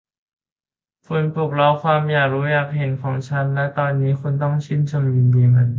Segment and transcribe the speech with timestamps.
[1.07, 5.69] คุณปลุกเร้าความอยากรู้อยากเห็นของฉัน และตอนนี้คุณต้องชื่นชมยินดีมัน